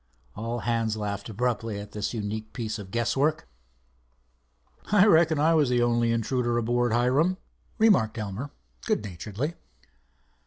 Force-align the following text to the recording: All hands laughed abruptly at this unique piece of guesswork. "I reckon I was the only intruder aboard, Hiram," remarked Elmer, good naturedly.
All 0.35 0.61
hands 0.61 0.97
laughed 0.97 1.29
abruptly 1.29 1.79
at 1.79 1.91
this 1.91 2.11
unique 2.11 2.53
piece 2.53 2.79
of 2.79 2.89
guesswork. 2.89 3.47
"I 4.91 5.05
reckon 5.05 5.37
I 5.37 5.53
was 5.53 5.69
the 5.69 5.83
only 5.83 6.11
intruder 6.11 6.57
aboard, 6.57 6.91
Hiram," 6.91 7.37
remarked 7.77 8.17
Elmer, 8.17 8.49
good 8.87 9.03
naturedly. 9.03 9.53